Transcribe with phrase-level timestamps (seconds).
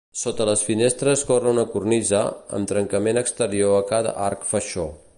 [0.19, 2.23] Sota les finestres corre una cornisa,
[2.59, 4.93] amb trencament exterior a cada arc faixó.